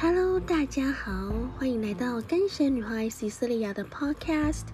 [0.00, 4.66] Hello，大家好，欢迎来到跟随女孩 Cecilia 的 Podcast。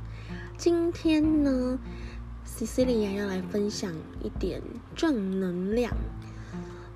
[0.58, 1.78] 今天呢
[2.46, 3.90] ，Cecilia 要来分享
[4.22, 4.60] 一点
[4.94, 5.96] 正能量。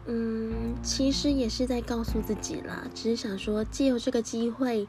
[0.05, 4.87] 嗯，其实也是在告诉自己啦，只是想说，借由这个机会，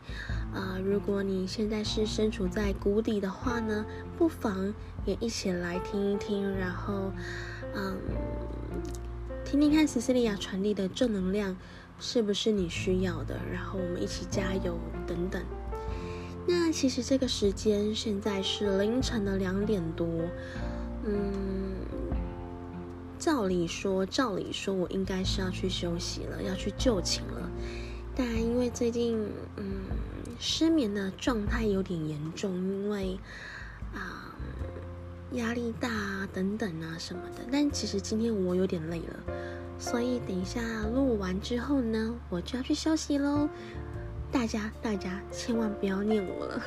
[0.54, 3.86] 啊，如果你现在是身处在谷底的话呢，
[4.18, 4.74] 不妨
[5.06, 7.14] 也一起来听一听，然后，
[7.74, 7.98] 嗯，
[9.46, 11.56] 听听看 Cecilia 传递的正能量。
[12.00, 13.38] 是不是你需要的？
[13.52, 15.42] 然后我们一起加油，等等。
[16.48, 20.08] 那其实这个时间现在是凌晨的两点多，
[21.06, 21.76] 嗯，
[23.20, 27.52] 照理说，照理说我应该是要去休息了，要去就寝了。
[28.16, 29.20] 但因为最近，
[29.58, 29.66] 嗯，
[30.40, 33.20] 失眠的状态有点严重，因为
[33.94, 34.34] 啊
[35.34, 37.44] 压力大啊等等啊什么的。
[37.52, 39.34] 但其实今天我有点累了。
[39.80, 40.62] 所以等一下
[40.94, 43.48] 录完之后呢，我就要去休息喽。
[44.32, 46.62] 大家大家千万不要念我了，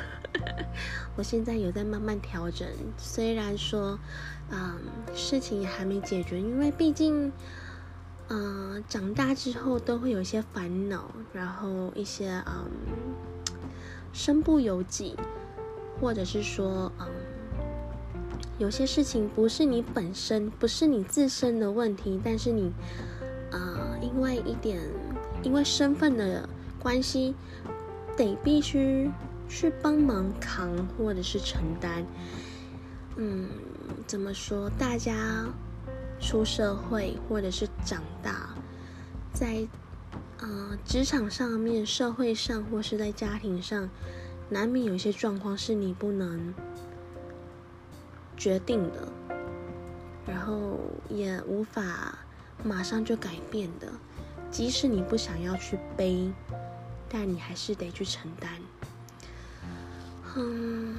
[1.15, 2.67] 我现在有在慢慢调整。
[2.97, 3.97] 虽然说，
[4.51, 4.81] 嗯，
[5.15, 7.31] 事情也还没解决，因为毕竟，
[8.29, 12.69] 嗯，长大之后都会有一些烦恼，然后一些嗯，
[14.13, 15.15] 身不由己，
[16.01, 17.07] 或者是说，嗯。
[18.63, 22.71] 有些事情不是你本身，不是你自身的问题，但是你，
[23.51, 24.81] 呃，因为一点，
[25.43, 27.35] 因为身份的关系，
[28.17, 29.11] 得必须
[29.49, 32.07] 去帮忙扛或者是承担。
[33.17, 33.49] 嗯，
[34.07, 34.71] 怎么说？
[34.79, 35.45] 大家
[36.21, 38.55] 出社会或者是长大，
[39.33, 39.67] 在
[40.39, 43.91] 呃职场上面、社会上或是在家庭上，
[44.51, 46.55] 难免有一些状况是你不能。
[48.37, 49.13] 决定的，
[50.27, 52.19] 然后也无法
[52.65, 53.93] 马上就改变的，
[54.51, 56.33] 即使你不想要去背，
[57.09, 58.51] 但你还是得去承担。
[60.35, 60.97] 嗯，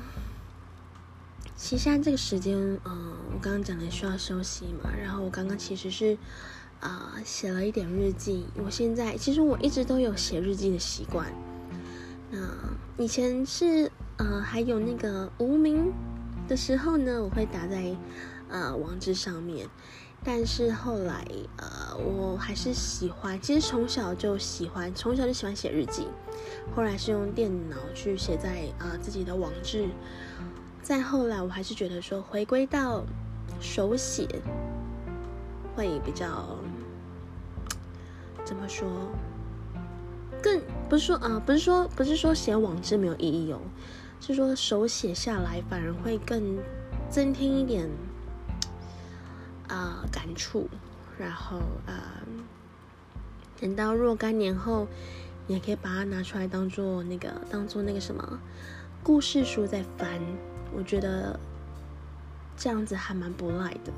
[1.55, 2.55] 其实现在这个时间，
[2.85, 6.17] 嗯，我刚刚讲的需要休息嘛，然后我刚刚其实是
[6.79, 8.45] 啊写了一点日记。
[8.63, 11.33] 我现在其实我一直都有写日记的习惯，
[12.29, 12.39] 那
[12.97, 15.91] 以前是呃还有那个无名。
[16.47, 17.95] 的时候呢，我会打在
[18.49, 19.67] 呃网志上面，
[20.23, 21.25] 但是后来
[21.57, 26.07] 呃我还是喜欢，其实从小就喜欢，从小就喜欢写日记，
[26.75, 29.87] 后来是用电脑去写在呃自己的网志，
[30.81, 33.03] 再后来我还是觉得说回归到
[33.59, 34.27] 手写
[35.75, 36.57] 会比较
[38.45, 38.87] 怎么说，
[40.41, 43.59] 更不是说啊不是说不是说写网志没有意义哦。
[44.27, 46.57] 是说手写下来反而会更
[47.09, 47.89] 增添一点
[49.67, 50.69] 啊感触，
[51.17, 52.23] 然后啊
[53.59, 54.87] 等到若干年后，
[55.47, 58.39] 你也可以把它拿出来当做那个当做那个什么
[59.03, 60.21] 故事书在翻，
[60.73, 61.39] 我觉得
[62.55, 63.91] 这样子还蛮不赖的，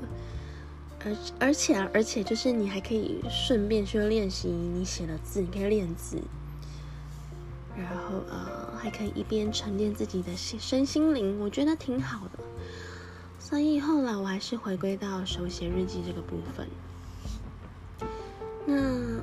[1.04, 6.20] 而而且而且就是你还可以顺便去练习你写的字，你可以练字。
[7.76, 12.38] 然后呃，还可以一边沉淀自己的心身心灵，我觉得挺好的。
[13.38, 16.66] 所以后来我还是回归到手写日记这个部分。
[18.64, 19.20] 那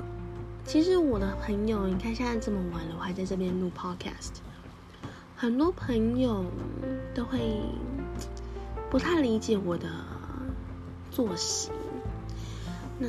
[0.64, 4.38] 其实我的朋友，你看现在这么晚了，我还在这边录 podcast，
[5.36, 6.46] 很多朋友
[7.14, 7.60] 都会
[8.90, 9.88] 不太理解我的
[11.10, 11.70] 作息。
[12.98, 13.08] 那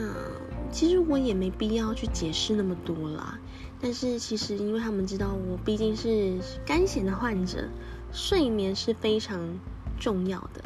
[0.71, 3.39] 其实我也没必要去解释那么多啦。
[3.79, 7.69] 但是其实，因为他们知道我毕竟是肝炎的患者，
[8.11, 9.59] 睡眠是非常
[9.99, 10.63] 重要的，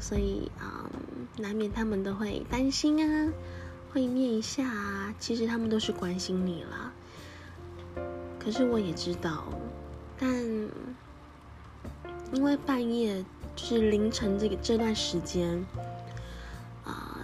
[0.00, 0.90] 所以啊，
[1.36, 3.32] 难免他们都会担心啊，
[3.92, 5.14] 会念一下啊。
[5.20, 6.92] 其实他们都是关心你啦。
[8.40, 9.44] 可是我也知道，
[10.18, 10.32] 但
[12.32, 15.64] 因为半夜就是凌晨这个这段时间，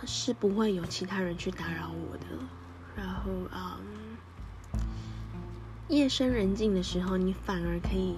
[0.06, 2.26] 是不会有其他人去打扰我的。
[2.96, 3.78] 然后啊。
[5.86, 8.14] 夜深人静的时候，你反而可以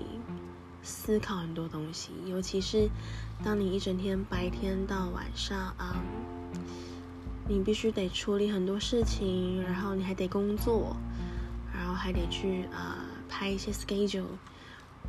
[0.85, 2.89] 思考很多东西，尤其是
[3.43, 5.97] 当你一整天白天到晚上啊，
[7.49, 10.97] 你必须得处理很多事情，然后你还得工作，
[11.75, 14.39] 然后还得去啊拍一些 schedule，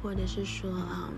[0.01, 1.09] 或者是说啊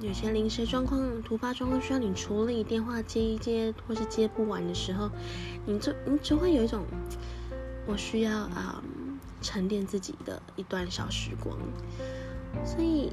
[0.00, 5.10] 有些临时状况、突发状况需要你处理，电话接一接或是接不完的时候，
[5.66, 6.84] 你就你就会有一种
[7.86, 8.82] 我需要啊。
[9.44, 11.58] 沉淀自己的一段小时光，
[12.64, 13.10] 所以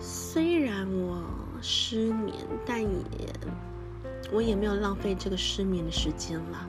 [0.00, 1.22] 虽然我
[1.62, 2.34] 失眠，
[2.66, 3.32] 但也
[4.32, 6.68] 我也没有浪费这个失眠的时间啦。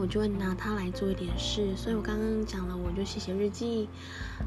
[0.00, 1.76] 我就会拿它来做一点事。
[1.76, 3.88] 所以我刚刚讲了，我就写写日记，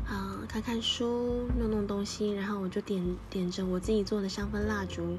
[0.08, 5.18] 啊，看看书，弄弄东西，然后我就点点着我自己做的香氛蜡烛，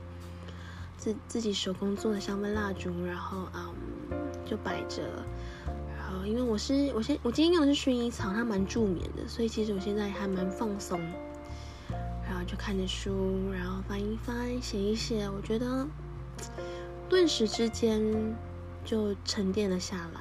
[0.98, 3.64] 自自己手工做的香氛蜡烛，然后嗯，
[4.44, 5.02] 就摆着。
[5.96, 11.00] 然后因为我是我现我今天用的是薰衣草，它蛮助眠的，所以其实我现在还蛮放松。
[12.26, 15.86] 然后就看着书，然后翻一翻，写一写，我觉得
[17.08, 18.02] 顿时之间
[18.84, 20.20] 就沉淀了下来。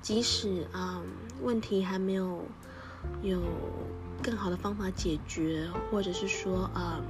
[0.00, 1.02] 即使啊
[1.42, 2.44] 问题还没有
[3.22, 3.40] 有
[4.22, 7.00] 更好的方法解决，或者是说啊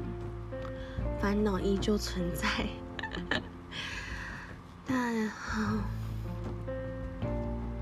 [1.20, 2.66] 烦恼依旧存在，
[4.86, 5.30] 但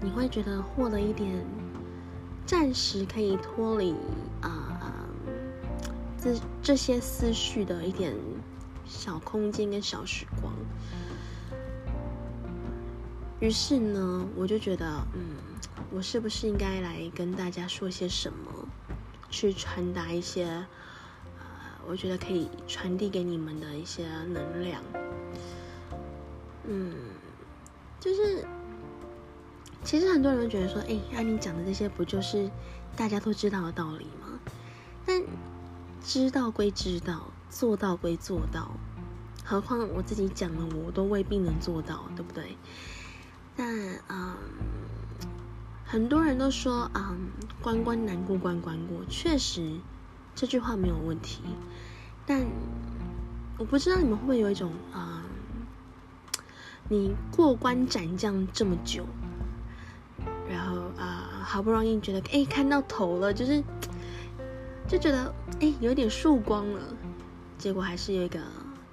[0.00, 1.44] 你会觉得获得一点
[2.44, 3.94] 暂时可以脱离
[4.40, 4.76] 啊。
[6.20, 8.14] 这这些思绪的一点
[8.84, 10.52] 小空间跟小时光，
[13.40, 15.36] 于是呢，我就觉得，嗯，
[15.92, 18.68] 我是不是应该来跟大家说些什么，
[19.30, 21.46] 去传达一些，呃，
[21.86, 24.82] 我觉得可以传递给你们的一些能量。
[26.64, 26.92] 嗯，
[28.00, 28.44] 就是，
[29.84, 32.50] 其实很多人都觉得说，哎，按你讲的这些，不就是
[32.96, 34.40] 大家都知道的道理吗？
[35.06, 35.22] 但
[36.02, 38.72] 知道归知道，做到归做到，
[39.44, 42.56] 何况我自己讲了，我都未必能做到，对不对？
[43.58, 43.66] 但
[44.08, 44.36] 嗯，
[45.84, 47.18] 很多人都说，嗯，
[47.60, 49.80] 关关难过关关过，确实
[50.36, 51.42] 这句话没有问题。
[52.24, 52.46] 但
[53.58, 55.24] 我不知道你们会不会有一种，嗯，
[56.88, 59.04] 你过关斩将这么久，
[60.48, 63.60] 然后啊，好不容易觉得，哎，看到头了，就是。
[64.90, 66.80] 就觉得哎，有点曙光了，
[67.58, 68.40] 结果还是有一个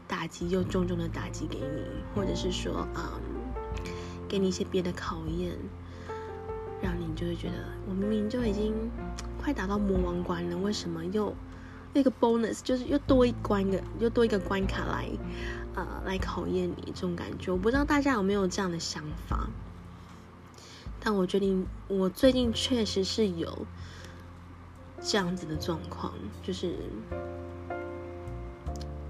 [0.10, 3.16] 打击，又重重的打击给你，或者是说啊，
[4.28, 5.58] 给你一些别的考验，
[6.82, 7.54] 让你就会觉得，
[7.88, 8.74] 我明明就已经
[9.42, 11.34] 快达到魔王关了，为什么又
[11.94, 15.10] 那个 bonus 就是又多一关的，又多一个关卡来，
[15.76, 19.50] 呃，来考验你这种感觉，我不知道大家有没有这样的想法，
[21.00, 23.66] 但我决定，我最近确实是有。
[25.08, 26.78] 这样子的状况，就是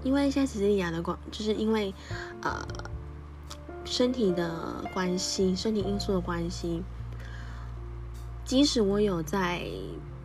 [0.02, 1.94] 因为现在斯里亚的关，就是因为
[2.42, 2.68] 呃
[3.86, 6.82] 身体的关系，身体因素的关系，
[8.44, 9.64] 即使我有在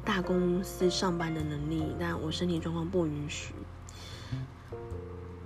[0.03, 3.53] 大公司上班的能力，但我身体状况不允许。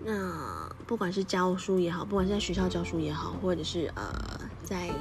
[0.03, 4.91] 那不管是教书也好，不管是在学校教书也好，或者是呃，在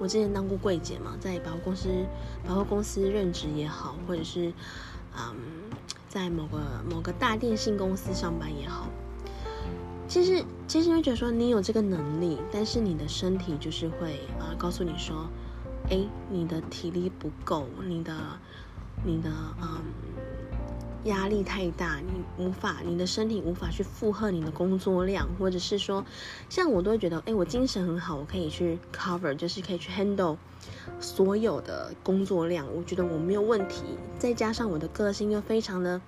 [0.00, 1.88] 我之前当过柜姐嘛，在百货公司
[2.46, 4.52] 百货公司任职也好，或者是
[5.16, 5.36] 嗯，
[6.08, 6.58] 在某个
[6.90, 8.88] 某个大电信公司上班也好，
[10.06, 15.28] 其实其实会觉得说你有这个能力，但是你的身体就是会啊告诉你说，
[15.90, 15.98] 哎，
[16.30, 18.14] 你的体力不够，你的
[19.04, 19.30] 你的
[19.60, 19.82] 嗯。
[21.04, 26.02] 压力太大，你无法，你的身体无法去负荷你的工作量，或者是说，
[26.48, 30.38] 像我都会觉得，哎，我精神很好，我可以去 cover，就是可以去 handle
[31.00, 33.82] 所有的工作量，我觉得我没有问题。
[34.18, 36.00] 再加上我的个性又非常的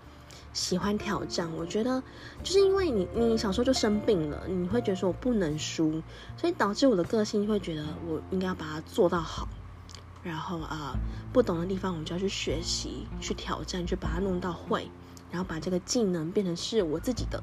[0.56, 2.02] 喜欢挑战，我觉得
[2.42, 6.02] 就是因为你，你小时候就生病了，你会觉得说我不能输，
[6.34, 9.46] 所以导致我的个性会觉得我应该要把它做到好。
[10.22, 10.96] 然后啊，
[11.30, 14.90] 不懂的地方我们就要去学习、去挑战、去把它弄到会，
[15.30, 17.42] 然后把这个技能变成是我自己的。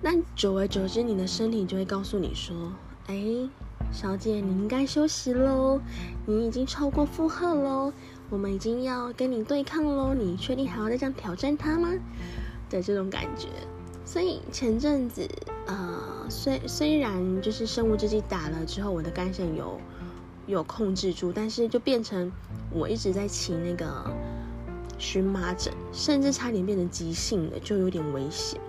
[0.00, 2.72] 那久而久之，你的身体就会告诉你说
[3.06, 3.48] ：“哎，
[3.92, 5.78] 小姐，你应该休息喽，
[6.24, 7.92] 你已经超过负荷喽，
[8.30, 11.90] 我们已经要跟你对抗喽，你确定还要再这样挑战他吗？”
[12.70, 13.48] 的这种感觉。
[14.04, 15.28] 所以前阵子，
[15.66, 19.80] 呃，虽虽然就是生物制剂打了之后，我的肝肾有。
[20.48, 22.30] 有控制住，但是就变成
[22.70, 24.08] 我一直在起那个
[24.96, 28.60] 荨麻疹，甚至差点变成急性的，就有点危险。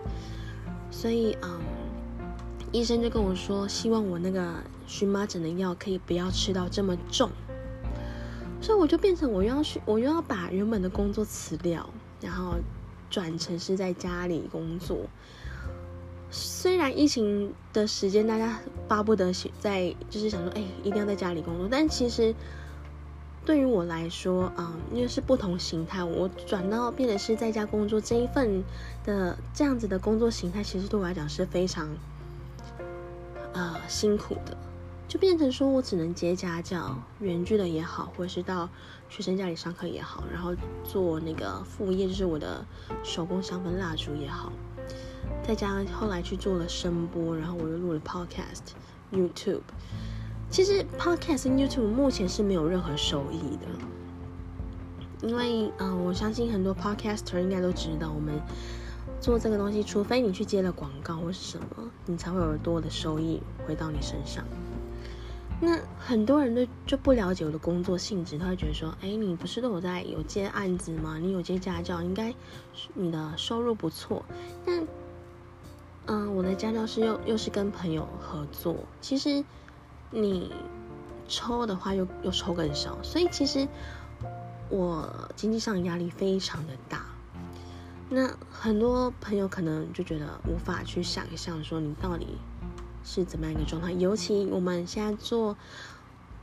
[0.89, 1.59] 所以，嗯，
[2.71, 4.55] 医生就跟我说，希望我那个
[4.87, 7.29] 荨麻疹的药可以不要吃到这么重。
[8.61, 12.55] 所以我就变成我又要去，我又要把原本的工作辞掉，然后
[13.09, 14.97] 转成是在家里工作。
[16.29, 21.69] 虽然疫情的时间，大家巴不得在，就是想说，哎，一定要在家里工作。
[21.71, 22.35] 但其实
[23.45, 28.61] 对于我来说，啊，因为是不同形态，我转到变得是在家工作这一份
[29.05, 31.87] 的这样子的工作形态，其实对我来讲是非常
[33.53, 34.57] 呃辛苦的，
[35.17, 38.69] 变成说我只能接家教、远距的也好，或者是到
[39.09, 42.65] 学生家里上课也好，然后做那个副业，就是我的
[43.03, 44.51] 手工香氛蜡烛也好。
[45.43, 48.73] 再加上后来去做了声波，然后我又录了 podcast、
[49.11, 49.61] YouTube，
[50.49, 58.39] 其实 Podcast、YouTube 目前是没有任何收益的，因为呃，我相信很多 Podcaster 应该都知道，我们
[59.19, 64.43] 做这个东西，除非你去接了广告或是什么，你才会有多的收益回到你身上。
[65.59, 71.17] 那很多人都就不了解我的工作性质，他会觉得说：“哎，你不是都有在有接案子吗？
[71.19, 72.33] 你有接家教，应该
[72.93, 74.23] 你的收入不错。”
[74.65, 74.83] 那
[76.05, 79.43] 嗯，我的家教是又又是跟朋友合作，其实。
[80.09, 80.49] 你
[81.27, 83.67] 抽的话又又抽更少，所以其实
[84.69, 87.05] 我经济上压力非常的大。
[88.09, 92.37] 那很多朋友可能就觉得无法去想象说你到底
[93.07, 95.55] 是怎么样一个状态，尤其我们现在做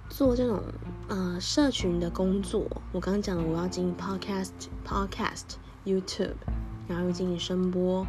[0.09, 0.63] 做这种
[1.09, 4.53] 呃社群的工作，我刚刚讲了我要经营 podcast、
[4.87, 6.37] podcast、YouTube，
[6.89, 8.07] 然后又经营声波，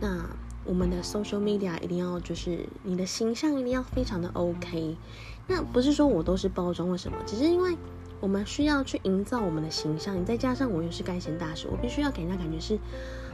[0.00, 0.26] 那。
[0.68, 4.96] 我们的 social media 一定要就是你的形象一定要非常的 OK，
[5.46, 7.76] 那不是说我都是包装或什么，只是因为
[8.18, 12.76] 我们需要去营造我们的形象，你再加上我又是该贤大使，我必须要给人家感觉是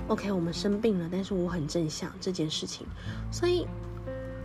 [0.08, 2.86] OK，我们生病了，但是我很正向这件事情，
[3.30, 3.66] 所以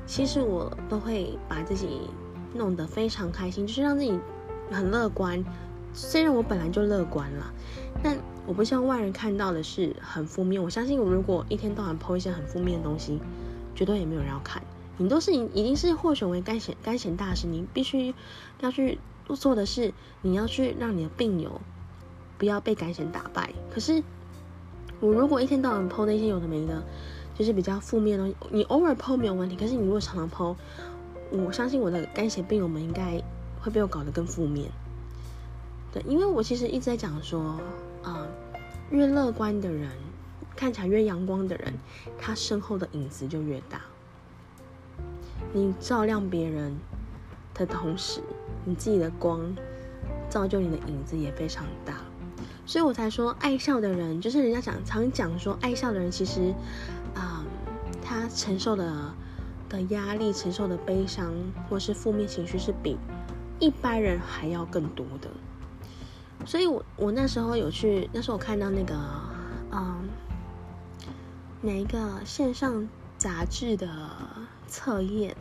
[0.07, 2.09] 其实我都会把自己
[2.53, 4.17] 弄得非常开心，就是让自己
[4.71, 5.43] 很乐观。
[5.93, 7.53] 虽然我本来就乐观了，
[8.01, 10.63] 但我不希望外人看到的是很负面。
[10.63, 13.19] 我相信，我如果一天到晚抛一些很负面的东西，
[13.75, 14.61] 绝对也没有人要看。
[14.97, 18.15] 你都是已已经是获选为干险干险大使，你必须
[18.61, 18.97] 要去
[19.35, 21.61] 做的是，你要去让你的病友
[22.37, 23.51] 不要被干险打败。
[23.71, 24.01] 可是
[24.99, 26.83] 我如果一天到晚抛那些有的没的，
[27.37, 29.55] 就是比较负面的，你偶尔抛没有问题。
[29.55, 30.55] 可是你如果常常抛，
[31.29, 33.21] 我相信我的干血病友们应该
[33.61, 34.71] 会被我搞得更负面。
[35.93, 37.59] 对，因为我其实一直在讲说，
[38.01, 38.25] 啊，
[38.89, 39.91] 越乐观的人，
[40.55, 41.73] 看起来越阳光的人，
[42.17, 43.81] 他身后的影子就越大。
[45.53, 46.75] 你照亮别人
[47.53, 48.19] 的同时，
[48.65, 49.55] 你自己的光
[50.27, 51.93] 造就你的影子也非常大。
[52.65, 56.53] 所以我才说，爱笑的人，就是人家讲常讲说，爱笑的人其实，
[58.07, 59.13] 他承受的
[59.67, 61.33] 的压力、承受的悲伤
[61.69, 62.97] 或是负面情绪，是比
[63.59, 65.29] 一般人还要更多的。
[66.45, 68.95] 所以，我我那时候有去，那时候我看到那个，
[69.71, 70.07] 嗯，
[71.61, 72.87] 哪一个线上
[73.17, 73.89] 杂志的
[74.67, 75.35] 测验，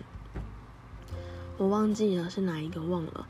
[1.57, 3.29] 我忘记了是哪一个，忘了。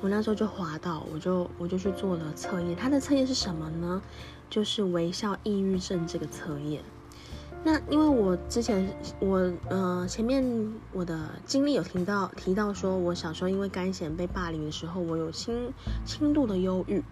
[0.00, 2.76] 我那时候就滑到，我就我就去做了测验。
[2.76, 4.00] 它的测验是什么呢？
[4.48, 6.84] 就是微笑抑郁症这个测验。
[7.62, 8.88] 那因为我之前
[9.18, 10.42] 我呃前面
[10.92, 15.70] 我的经历有听到提到说，我小时候因为肝炎被霸凌的时候，我有轻
[16.06, 17.04] 轻度的忧郁，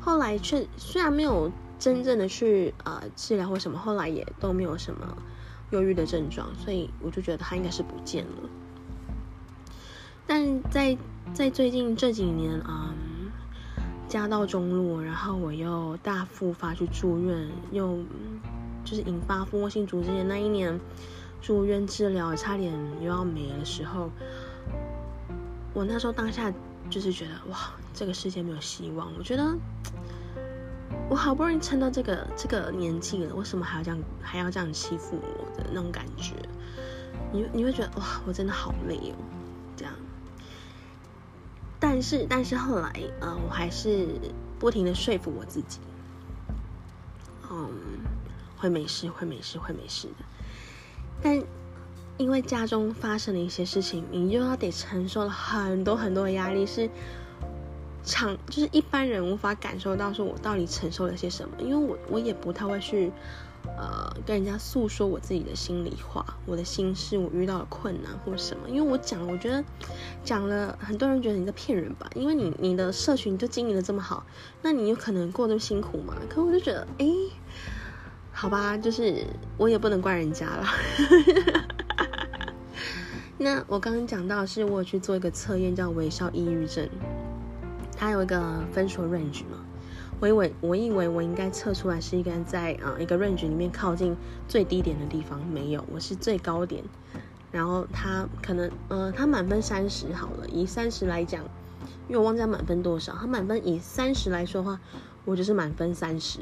[0.00, 5.14] 后来却虽然没有真正的去呃治疗或什么，后来也都没有什么
[5.70, 8.48] 忧郁的症状，所以我就觉得他应该是不见了。
[10.26, 10.96] 但在
[11.34, 12.94] 在最近这几年啊，
[14.08, 17.98] 家道中落，然后我又大复发去住院，又。
[18.92, 20.78] 就是引发蜂窝性组织炎那一年
[21.40, 22.70] 住院治疗，差点
[23.00, 24.10] 又要没的时候，
[25.72, 26.52] 我那时候当下
[26.90, 29.10] 就是觉得哇，这个世界没有希望。
[29.16, 29.56] 我觉得
[31.08, 36.34] 我好不容易撑到这个这个年纪了，为什么还要这样还要这样欺负我的那种感觉？
[37.32, 39.16] 你你会觉得哇，我真的好累哦，
[39.74, 39.94] 这样。
[41.80, 44.06] 但是但是后来呃，我还是
[44.58, 45.78] 不停的说服我自己，
[47.50, 47.70] 嗯。
[48.62, 50.24] 会没事，会没事，会没事的。
[51.20, 51.42] 但
[52.16, 56.88] 因为家中发生了一些事情，你又要得承受了很多很多的压力，是
[58.04, 61.56] 常就是一般人无法感受到，说我到底承受了些什么。
[61.58, 63.10] 因为我我也不太会去
[63.76, 68.68] 呃跟人家诉说我自己的心里话，我的心事，我遇到的困难或什么。
[68.70, 69.64] 因为我讲，我觉得
[70.22, 72.08] 讲了，很多人觉得你在骗人吧？
[72.14, 74.24] 因为你你的社群就经营的这么好，
[74.62, 76.14] 那你有可能过得辛苦吗？
[76.28, 77.06] 可我就觉得，哎。
[78.32, 79.24] 好吧，就是
[79.56, 80.66] 我也不能怪人家了。
[83.38, 86.88] 那我刚刚讲到是我去做一个测验，叫微笑抑郁症，
[87.96, 89.58] 它有一个分数 range 嘛。
[90.20, 96.82] 我以为我以为我应该测出来是一个在啊一个 range 里面靠近最低点的地方，没有，我是最高点。
[97.50, 101.42] 然后它可能呃，它满分三十好了，以三十来讲，
[102.08, 104.80] 因为我忘记满分多少，它满分以三十来说的话，
[105.24, 106.40] 我就是满分三十。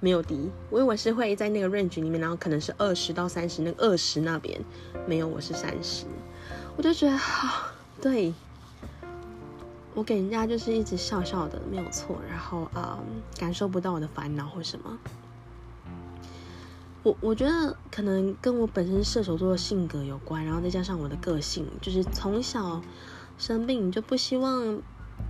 [0.00, 4.58] 没有低，我以为是会在那个 range 里面，然后可能是二十到三十，那个二十那边
[5.06, 6.06] 没有，我是三十，
[6.76, 7.68] 我就觉得好，
[8.00, 8.32] 对，
[9.94, 12.98] 我给人家就是一直笑笑的，没有错，然后啊，
[13.38, 14.98] 感受不到我的烦恼或什么，
[17.02, 22.80] 我我觉得可能跟我本身射手座的性格有关，然后再加上我的个性，就是从小
[23.36, 24.80] 生病，就不希望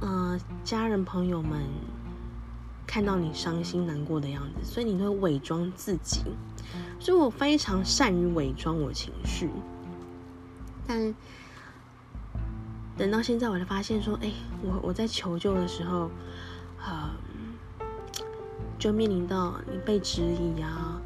[0.01, 1.61] 呃家人朋友们
[2.91, 6.23] 看到你伤心难过的样子，所以你会伪装自己。
[6.99, 9.49] 所以我非常善于伪装我情绪，
[10.89, 11.15] 但
[12.99, 14.33] 等到现在，我才发现说，哎，
[14.65, 16.11] 我我在求救的时候，
[16.85, 17.11] 呃，
[18.77, 21.01] 就面临到你被质疑啊，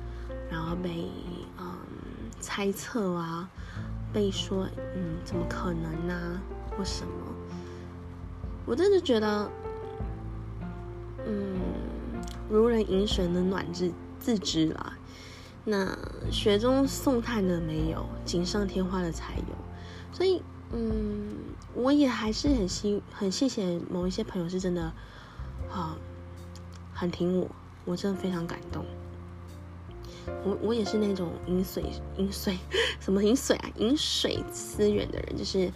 [0.50, 1.10] 然后被
[1.58, 1.66] 嗯
[2.40, 3.46] 猜测啊，
[4.10, 7.12] 被说嗯怎么可能呢，或什么，
[8.64, 9.48] 我真的觉得，
[11.26, 11.60] 嗯，
[12.48, 14.96] 如人饮水，冷暖自自知啦。
[15.64, 15.96] 那
[16.30, 19.54] 雪中送炭的没有，锦上添花的才有，
[20.12, 21.32] 所以，嗯，
[21.74, 24.92] 我也还是很希很谢谢某一些朋友是真的，
[25.72, 25.96] 啊，
[26.92, 27.50] 很挺我，
[27.86, 28.84] 我真的非常感动。
[30.44, 31.84] 我我也是那种饮水
[32.16, 32.58] 饮水
[32.98, 35.70] 什么饮水啊饮水思源的人，就是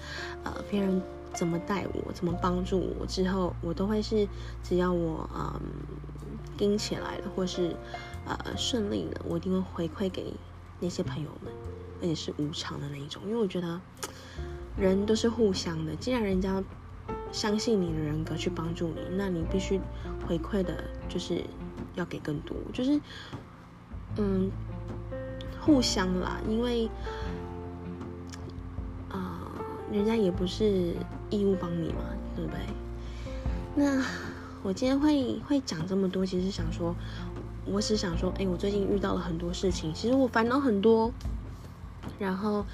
[0.45, 1.03] 呃别人
[1.35, 4.29] 怎么带我，怎么帮助我之后，我都会是
[4.63, 5.61] 只要我嗯
[6.57, 7.77] 盯起来了，或是。
[8.27, 10.35] 呃，顺利的，我一定会回馈给
[10.81, 11.51] 那些朋友们，
[12.03, 13.81] 而且是无偿的那一种，因为我觉得
[14.77, 15.97] 人都是互相的。
[15.97, 16.63] 既然人家
[17.33, 19.81] 相信你的人格去帮助你，那你必须
[20.27, 21.43] 回馈的，就是
[21.95, 23.01] 要给更多，就是
[24.19, 24.51] 嗯，
[25.59, 26.39] 互相啦。
[26.47, 26.91] 因为
[29.09, 29.51] 啊，
[29.91, 30.93] 人家也不是
[31.31, 32.05] 义务帮你嘛，
[32.35, 32.61] 对不对？
[33.75, 34.05] 那
[34.63, 36.95] 我今天会会讲这么多，其实想说。
[37.71, 41.13] 我只想说，哎，我最近遇到了很多事情，其实我烦恼很多。
[42.19, 42.65] 然后，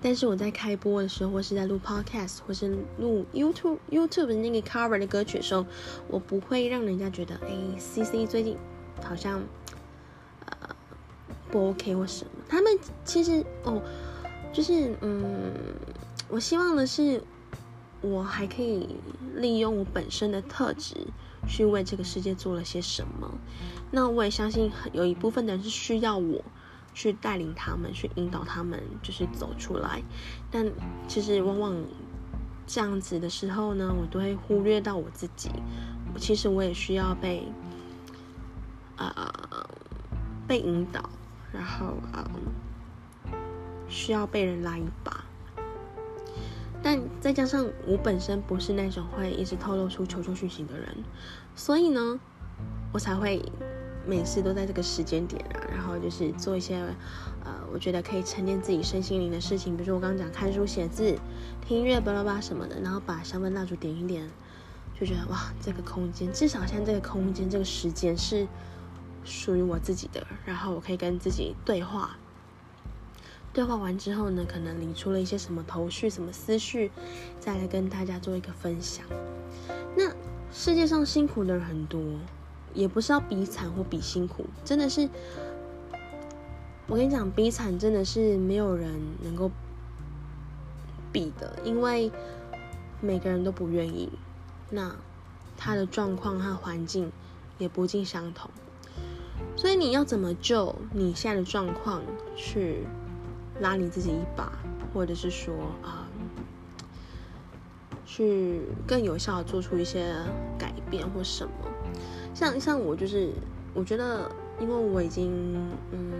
[0.00, 5.66] 但是我在开播的时候，或是在录 podcast，或是录 YouTube YouTube 的那个 cover 的歌曲的时候，
[6.08, 8.56] 我不会让人家觉得，哎，C C 最近
[9.04, 9.42] 好像
[10.46, 10.74] 呃
[11.50, 12.30] 不 OK 或什么。
[12.48, 12.72] 他们
[13.04, 13.82] 其实哦，
[14.50, 15.52] 就是嗯，
[16.30, 17.22] 我希望的是，
[18.00, 18.96] 我还可以
[19.34, 20.96] 利用我本身的特质。
[21.46, 23.38] 去为这个世界做了些什么？
[23.92, 26.44] 那我也相信有一部分的人是需要我
[26.92, 30.02] 去带领他们，去引导他们，就是走出来。
[30.50, 30.70] 但
[31.06, 31.74] 其实往往
[32.66, 35.48] 这样子的时候呢，我都会忽略到我自己。
[36.18, 37.46] 其实我也需要被
[38.96, 39.32] 呃
[40.46, 41.08] 被引导，
[41.52, 42.28] 然后呃
[43.88, 45.17] 需要被人拉一把。
[46.82, 50.88] 但再加上我本身不是那种会一直透露出求救讯息的人，
[51.54, 52.18] 所以呢，
[52.92, 53.42] 我才会
[54.06, 56.76] 每次都在这个时间点啊，然后就是做一些
[57.44, 61.18] 呃，我觉得可以沉淀自己身心灵的事情，比如说我刚刚讲看书、写字、
[61.60, 64.28] 听音乐、巴拉巴什么的，然后把香氛蜡烛点一点，
[64.98, 68.46] 就觉得哇，这个空间至少像这个空间、这个时间是
[69.24, 72.16] 属于我自己的，然后我可以跟自己对话。
[73.58, 76.92] 对话完之后呢，可能理出了一些什么头绪、什么思绪，
[77.40, 79.04] 再来跟大家做一个分享。
[79.96, 80.12] 那
[80.52, 82.00] 世界上辛苦的人很多，
[82.72, 85.08] 也不是要比惨或比辛苦，真的是，
[86.86, 88.94] 我跟你讲，比惨真的是没有人
[89.24, 89.50] 能够
[91.12, 92.12] 比的，因为
[93.00, 94.08] 每个人都不愿意。
[94.70, 94.94] 那
[95.56, 97.10] 他的状况和环境
[97.58, 98.48] 也不尽相同，
[99.56, 102.02] 所以你要怎么救你现在的状况
[102.36, 102.86] 去？
[103.60, 104.52] 拉你自己一把，
[104.92, 106.06] 或者是说啊，
[108.06, 110.14] 去更有效的做出一些
[110.58, 111.52] 改变或什么。
[112.34, 113.32] 像像我就是，
[113.74, 115.56] 我觉得，因为我已经
[115.92, 116.12] 嗯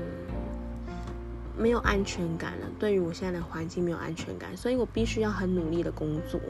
[1.56, 6.40] 没有安全感了，对于我现在的环境没有安全感，所以我必须要很努力的工作。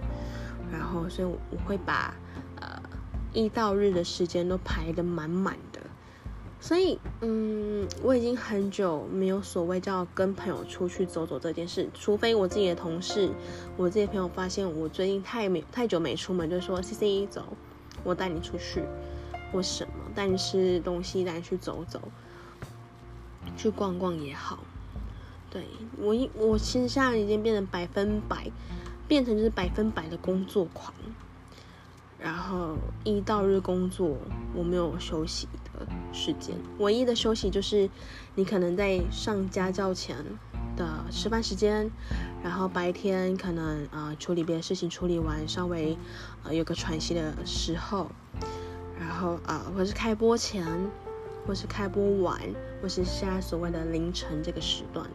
[0.73, 2.15] 然后，所以我会把
[2.61, 2.83] 呃
[3.33, 5.57] 一到日的时间都排得满满。
[6.61, 13.31] 所以，嗯，我已经很久没有所谓叫跟朋友出去走走这件事，除非我自己的同事、
[13.77, 17.45] 我自己的朋友发现我最近太没太久没出门，就说 “C C 走，
[18.03, 18.83] 我带你出去，
[19.53, 22.01] 或什么带你吃东西，带你去走走，
[23.57, 24.59] 去逛逛也好。”
[25.51, 25.65] 对
[25.97, 28.51] 我一我其实现在已经变成百分百，
[29.07, 30.93] 变成就是百分百的工作狂。
[32.19, 34.17] 然后一到日工作，
[34.55, 35.47] 我没有休息
[36.13, 36.57] 时间。
[36.79, 37.89] 唯一的休息就是，
[38.35, 40.17] 你可能在上家教前
[40.77, 41.91] 的吃饭时间，
[42.43, 45.97] 然后白天可能呃处理别的事情，处理完稍微
[46.45, 48.11] 呃有个喘息的时候，
[48.99, 50.67] 然后啊或是开播前，
[51.47, 52.41] 或是开播晚，
[52.83, 55.09] 或是现在所谓的凌晨这个时段，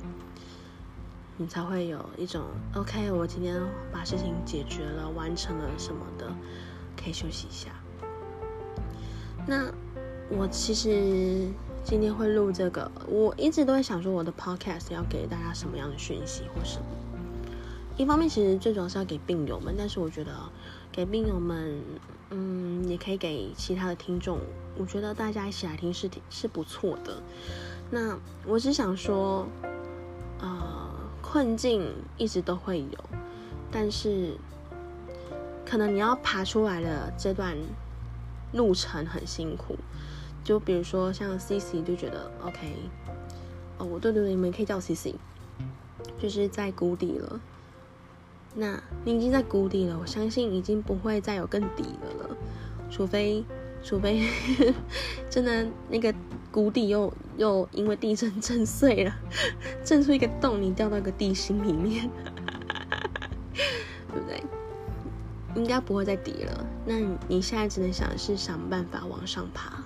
[1.38, 2.41] 你才会有一种
[2.76, 6.32] OK，我今天把事情解决了，完成了什么的。
[6.95, 7.71] 可以休息一下。
[9.45, 9.65] 那
[10.38, 11.48] 我其实
[11.84, 16.86] 今天会录这个，我一直都在想说我的 podcast 要给大家什么样的讯息或什么。
[17.96, 20.32] 一方面其实最主要是要给病友们，但是我觉得
[20.91, 21.80] 给病友们，
[22.32, 24.39] 嗯，也可以给其他的听众。
[24.76, 27.22] 我觉得大家一起来听是是不错的。
[27.91, 28.17] 那
[28.48, 29.48] 我只想说，
[30.39, 30.89] 呃，
[31.22, 32.98] 困境一直都会有，
[33.72, 34.36] 但是
[35.63, 37.56] 可能你要爬出来的这段
[38.52, 39.78] 路程很辛苦。
[40.43, 42.75] 就比如说像 C C 就觉得 OK，
[43.77, 45.15] 哦，我对对对，你们可以叫 C C，
[46.19, 47.39] 就是在谷底了。
[48.56, 52.38] 那你已经在谷底了，我相信已经不会再有更底的了，
[52.91, 53.43] 除非
[53.82, 54.27] 除非
[55.29, 56.13] 真的那个
[56.51, 59.15] 谷底又又因为地震震碎了，
[59.84, 62.10] 震出一个洞，你掉到一个地心里面，
[64.12, 64.43] 对不对？
[65.56, 66.65] 应该不会再低了。
[66.86, 69.84] 那你现在只能想的是想办法往上爬。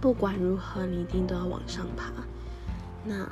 [0.00, 2.12] 不管如何，你一定都要往上爬，
[3.04, 3.28] 那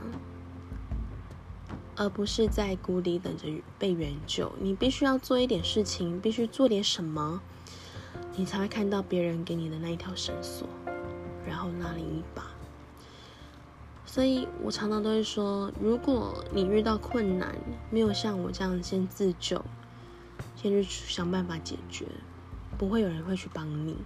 [1.94, 3.46] 而不是在谷底等着
[3.78, 4.52] 被援救。
[4.60, 7.40] 你必须要做一点事情，必须做点什么，
[8.34, 10.68] 你才会看到别人给你的那一条绳索，
[11.46, 12.44] 然后拉你一把。
[14.04, 17.54] 所以我常常都会说，如果你遇到困难，
[17.90, 19.64] 没有像我这样先自救，
[20.56, 22.06] 先去想办法解决，
[22.76, 23.96] 不会有人会去帮你。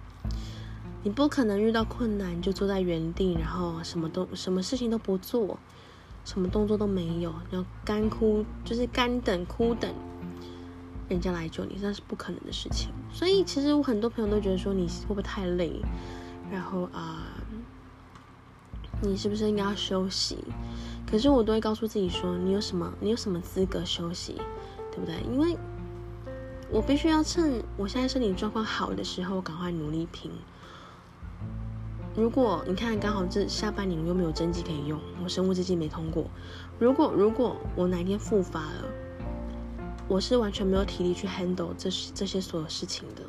[1.03, 5.57] 你不可能遇到困难就坐在原地，然后什么都什么事情都不做，
[6.23, 9.91] 什么动作都没有，然后干哭就是干等哭等
[11.09, 12.89] 人家来救你，那是不可能的事情。
[13.11, 15.81] 所以其实我很多朋友都觉得说你会不会太累，
[16.51, 17.25] 然后啊，
[19.01, 20.37] 你是不是应该要休息？
[21.09, 24.35] 可是我都会告诉自己说，你有什么你有什么资格休息，
[24.91, 25.15] 对不对？
[25.29, 25.57] 因为
[26.69, 30.31] 我必须要趁我现在身体状况好的时候，赶快努力拼。
[32.13, 36.25] 如果你看刚好这下半年又没有针剂可以用，我生物制剂没通过。
[36.77, 38.83] 如果如果我哪天复发了，
[40.09, 43.23] 我是完全没有体力去 handle 这这些所有事情的。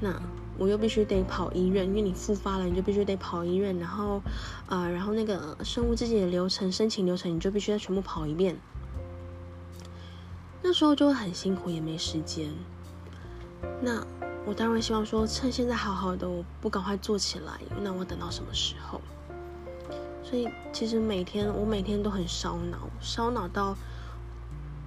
[0.00, 0.14] 那
[0.58, 4.22] 我又必须得跑医院，因为你复发了，你就必须得跑医院，然后
[4.66, 8.56] 啊，然后那个生物制剂的流程申请流程，你就必须要全部跑一遍。
[10.62, 12.48] 那时候就会很辛苦，也没时间。
[13.80, 14.06] 那。
[14.44, 19.00] 我当然希望说，趁现在好好的，我不赶快做起来，那我等到什么时候？
[20.24, 23.76] 所以其实每天我每天都很烧脑，烧脑到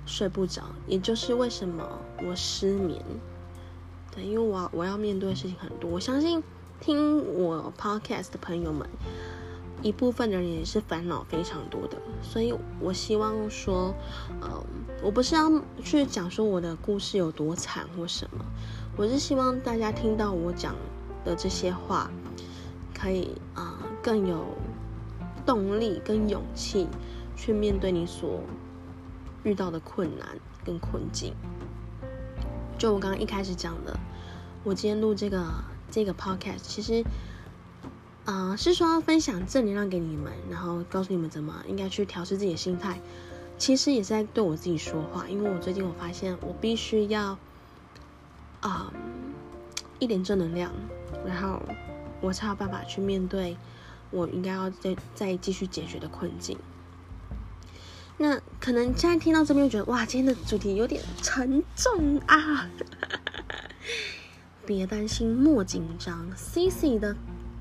[0.06, 1.88] 睡不着，也就是为什么
[2.24, 3.02] 我失眠。
[4.13, 5.89] 对，因为我我要面对的事情很多。
[5.89, 6.44] 我相信
[6.80, 8.89] 听我 podcast 的朋友们，
[9.82, 11.98] 一部分的人也是烦恼非常多的。
[12.22, 13.94] 所以我希望说，
[14.41, 14.63] 嗯，
[15.04, 15.52] 我不是要
[15.84, 18.44] 去讲说我的故事有多惨或什么。
[18.98, 20.74] 我是希望大家听到我讲
[21.26, 22.10] 的这些话，
[22.94, 24.46] 可以啊更有
[25.46, 26.88] 动力跟勇气
[27.36, 28.40] 去面对你所
[29.44, 30.30] 遇到的困难
[30.64, 31.34] 跟困境。
[32.78, 34.00] 就我刚刚一开始讲的，
[34.64, 35.46] 我今天录这个
[35.92, 37.04] 这个 podcast，其实
[38.24, 43.02] 啊是说分享正能量给你们，然后告诉你们怎么应该去调试自己的心态。
[43.58, 47.38] 其实也是在对我自己说话，因为我最近我发现我必须要。
[48.67, 48.91] 啊，
[49.99, 50.71] 一点正能量，
[51.23, 51.62] 然后
[52.19, 53.56] 我才有办法去面对
[54.10, 56.58] 我应该要再再继续解决的困境。
[58.17, 62.67] 那可能现在听到这边，觉得哇，今天的主题有点沉重啊！
[64.65, 67.15] 别担心，莫紧张，C C 的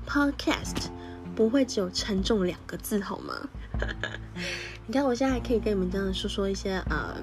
[0.07, 0.87] Podcast
[1.35, 3.47] 不会只有沉重两个字，好吗？
[4.87, 7.15] 你看，我现在还可以跟你们这样说说一些呃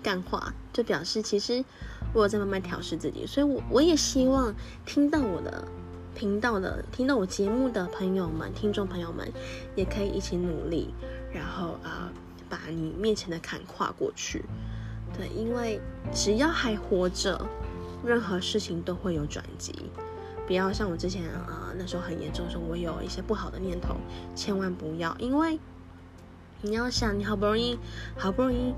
[0.00, 1.64] 干话，就表示其实。
[2.12, 5.64] 我在慢慢调试自己，所以，我我也希望听到我的
[6.14, 9.32] 频道的、听到我节目的朋友们、听众朋友们，
[9.76, 10.92] 也可以一起努力，
[11.32, 12.12] 然后啊，
[12.48, 14.44] 把你面前的坎跨过去。
[15.16, 15.80] 对，因为
[16.12, 17.46] 只要还活着，
[18.04, 19.72] 任何事情都会有转机。
[20.46, 23.94] 不要像我之前啊，那时候很严重的时候，我有一些不好的念头，
[24.34, 25.60] 千万不要，因为
[26.60, 27.78] 你要想，你好不容易，
[28.16, 28.74] 好不容易。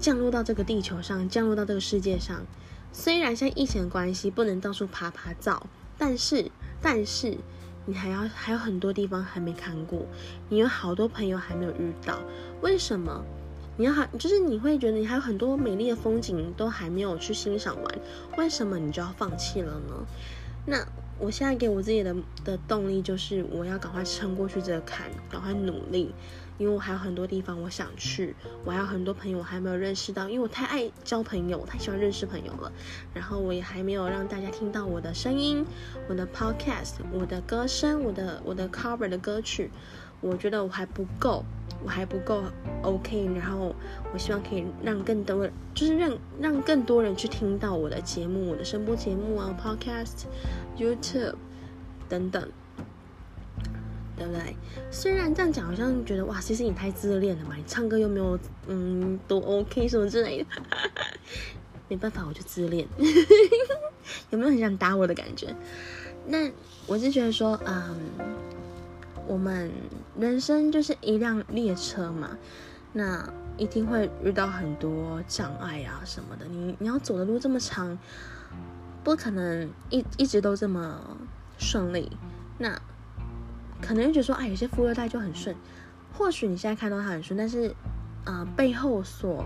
[0.00, 2.46] 降落到这个地球上，降落到这个世界上。
[2.92, 5.66] 虽然像疫情的关系不能到处爬爬照，
[5.98, 7.36] 但是但是
[7.86, 10.06] 你还要还有很多地方还没看过，
[10.48, 12.18] 你有好多朋友还没有遇到。
[12.62, 13.24] 为什么？
[13.76, 17.98] 你要还，就是你会觉得你还有很多美丽的风景都还没有去欣赏完，
[18.36, 19.94] 为什么你就要放弃了呢？
[20.66, 20.86] 那
[21.18, 26.12] 我现在给我自己的的动力就是我要赶快撑过去这个坎，赶快努力。
[26.60, 32.70] 因为我还有很多地方我想去，我还有很多朋友我还没有认识到，因为我太爱交朋友，我太喜欢认识朋友了。
[33.14, 35.64] 然后我也还没有让大家听到我的声音，
[36.06, 39.70] 我的 podcast，我的歌声，我的我的 cover 的歌曲，
[40.20, 41.42] 我觉得我还不够，
[41.82, 42.42] 我还不够
[42.82, 43.74] OK，然后
[44.12, 50.26] 我希望可以让更多，就是让让更多人去听到我的节目，我的声波节目啊，Podcast、
[50.76, 51.36] YouTube
[52.06, 52.46] 等等。
[54.20, 54.54] 对不对？
[54.90, 60.46] 虽然这样讲，好像觉得哇，其实你太自恋了嘛，你唱歌又没有嗯都 OK 什么之类的，
[61.88, 62.86] 没办法，我就自恋。
[64.28, 65.56] 有没有很想打我的感觉？
[66.26, 66.50] 那
[66.86, 67.96] 我是觉得说，嗯，
[69.26, 69.70] 我们
[70.18, 72.36] 人生就是一辆列车嘛，
[72.92, 76.44] 那一定会遇到很多障碍啊什么的。
[76.44, 77.98] 你你要走的路这么长，
[79.02, 81.16] 不可能一一直都这么
[81.58, 82.12] 顺利。
[82.58, 82.78] 那
[83.80, 85.56] 可能觉得说，哎，有些富二代就很顺，
[86.12, 87.74] 或许你现在看到他很顺，但是，
[88.24, 89.44] 呃，背后所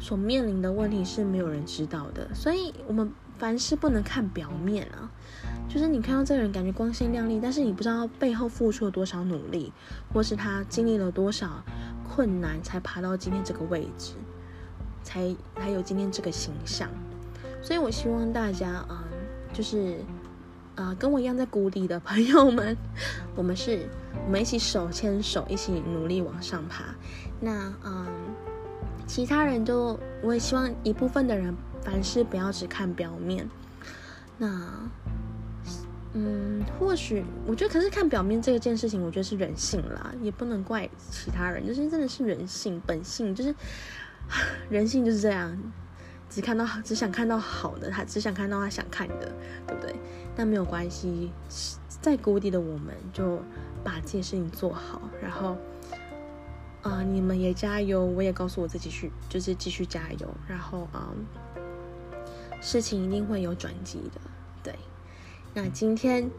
[0.00, 2.34] 所面临的问题是没有人知道的。
[2.34, 5.10] 所以，我们凡事不能看表面啊，
[5.68, 9.72] 就是你看到这个人感觉光鲜亮丽，但是你不知道背后付出了多少努力，
[10.12, 11.62] 或是他经历了多少
[12.08, 14.14] 困难才爬到今天这个位置，
[15.02, 16.88] 才才有今天这个形象。
[17.62, 18.96] 所以我希望大家，嗯，
[19.52, 19.96] 就是。
[20.80, 22.76] 啊，跟我一样在谷底的朋友们，
[23.36, 23.86] 我们是，
[24.26, 26.84] 我们一起手牵手，一起努力往上爬。
[27.40, 28.06] 那嗯，
[29.06, 33.48] 其他人就，我也希望一部分的人，凡事不要只看表面。
[34.38, 34.68] 那
[36.14, 43.54] 嗯，或许我觉得，可是看表面这件事情，我觉得是人性啦，也不能怪其他人，就是真的是人性本性，就是
[44.68, 45.56] 人性就是这样。
[46.30, 49.32] 只看到只想看到好的，他只想看到他想看的，
[49.66, 49.94] 对不对？
[50.36, 51.32] 但没有关系，
[52.00, 53.42] 在谷底的我们就
[53.82, 55.56] 把这件事情做好，然后
[56.82, 61.10] 啊，你们也加油，我也告诉我自己去，就是继续加油，然后啊，
[62.60, 64.20] 事情一定会有转机的，
[64.62, 64.74] 对。
[65.52, 66.30] 那今天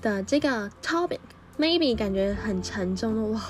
[0.00, 1.18] 的这个 topic
[1.58, 3.42] maybe 感觉很沉重的哇。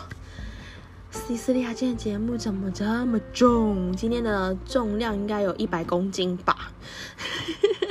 [1.10, 3.94] 西斯利亚今天节目怎么这么重？
[3.96, 6.70] 今天的重量应该有一百公斤吧？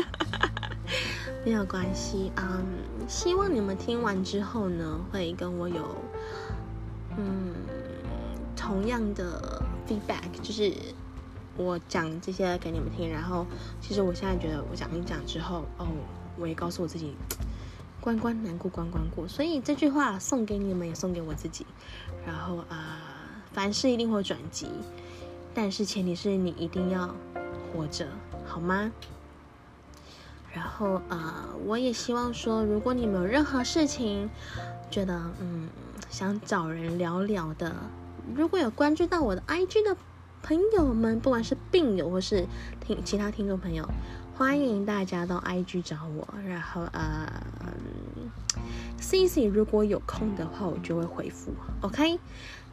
[1.43, 2.63] 没有关系，嗯，
[3.07, 5.95] 希望你们听完之后呢，会跟我有
[7.17, 7.53] 嗯
[8.55, 10.71] 同样的 feedback，就是
[11.55, 13.47] 我讲这些给你们听，然后
[13.81, 15.87] 其实我现在觉得我讲一讲之后，哦，
[16.37, 17.15] 我也告诉我自己
[17.99, 21.65] 关关难过关关过，所以这句话送给你们，也送给我自己，
[22.25, 22.96] 然后啊。
[23.57, 24.67] 凡事一定会转机，
[25.51, 27.15] 但是前提是你一定要
[27.73, 28.07] 活着，
[28.45, 28.91] 好吗？
[30.53, 34.29] 然后啊，我也希望说，如果你们有任何事情
[34.91, 35.69] 觉得嗯
[36.07, 37.75] 想找人聊聊的，
[38.35, 39.97] 如果有关注到我的 IG 的
[40.43, 42.45] 朋友们，不管是病友或是
[42.79, 43.89] 听其他听众朋友，
[44.35, 46.27] 欢迎大家到 IG 找我。
[46.45, 47.27] 然后呃
[49.01, 52.19] ，CC 如果有空的话，我就会回复，OK。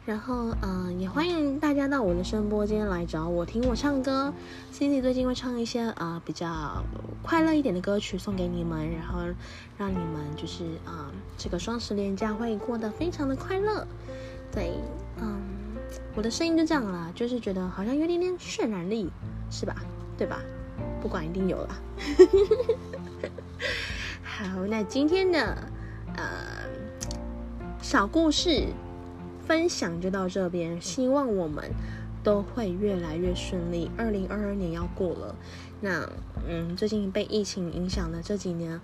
[0.05, 4.31] 然后，嗯，也欢迎大家到我的声波间来找我听我唱歌。
[4.71, 6.83] Cindy 最近会唱一些啊比较
[7.23, 9.21] 快乐一点的歌曲送给你们，然后
[9.79, 13.87] 让你们就是啊这个双十连假会过得非常的快乐。
[14.51, 14.73] 对，
[15.19, 15.41] 嗯，
[16.13, 19.09] 我的声音就这样啦，就是觉得好像有点点渲染力，
[19.49, 19.75] 是吧？
[20.19, 20.39] 对吧？
[21.01, 21.75] 不管一定有啦。
[24.23, 25.57] 好，那今天的
[26.15, 26.23] 呃
[27.81, 28.67] 小故事。
[29.45, 31.71] 分享就到这边，希望我们
[32.23, 33.91] 都会越来越顺利。
[33.95, 35.35] 二零二二年要过了，
[35.81, 36.09] 那
[36.47, 38.81] 嗯，最近被疫情影响的这几年，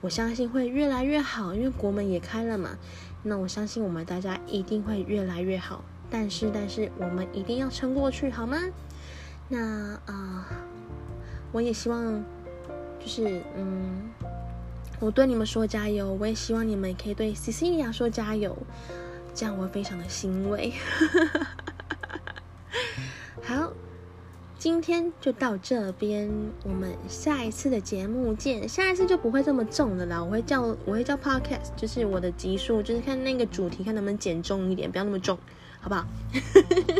[0.00, 2.78] 我相信会越来越好，因为国门也开了嘛。
[3.24, 8.58] 那我相信我们大家一定会越来越好，但是但是我们一定要撑过去，好吗？
[9.48, 10.46] 那啊，
[11.52, 12.24] 我也希望
[13.00, 14.10] 就是嗯，
[15.00, 18.56] 我对你们说加油，我也希望你们可以对 Cecilia 说加油。
[19.34, 20.72] 这样我非常的欣慰。
[23.42, 23.72] 好，
[24.58, 26.30] 今天就到这边，
[26.62, 28.68] 我们下一次的节目见。
[28.68, 35.36] 下一次就不会这么重的啦，我会叫我会叫 podcast，就是我的集数，就是看那个主题，看能不能减重一点，不要那么重，
[35.80, 36.06] 好不好？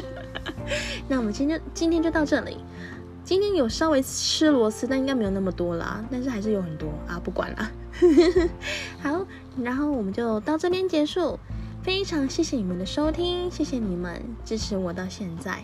[1.09, 2.59] 那我们今天今天就到这里。
[3.25, 7.73] 今天有稍微吃螺丝，但应该没有那么多啦，但是还是有很多啊，不管了。
[9.03, 9.27] 好，
[9.63, 11.39] 然后我们就到这边结束。
[11.85, 15.63] 非常谢谢你们的收听，谢谢你们支持我到现在。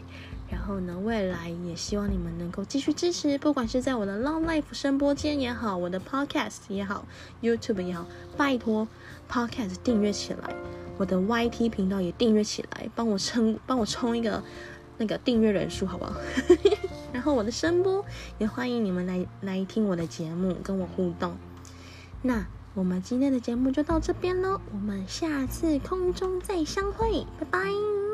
[0.51, 7.07] 然后呢，未来也希望你们能够继续支持，不管是在我的 Long Life 声波间也好，我的 Podcast 也好
[7.41, 8.07] ，YouTube 也好，
[8.37, 8.87] 拜托
[9.31, 10.55] Podcast 订阅起来，
[10.99, 14.43] 我的 YT 频道也订阅起来，帮我撑帮我冲一个
[14.99, 16.15] 那个订阅人数，好不好？
[17.15, 18.05] 然后我的声波
[18.37, 21.35] 也欢迎你们来来听我的节目，跟我互动。
[22.21, 28.10] 那我们今天的节目就到这边喽，我们下次空中再相会，拜拜。